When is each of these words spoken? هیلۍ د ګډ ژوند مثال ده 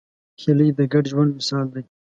هیلۍ 0.41 0.69
د 0.77 0.79
ګډ 0.91 1.03
ژوند 1.11 1.31
مثال 1.37 1.65
ده 1.73 1.81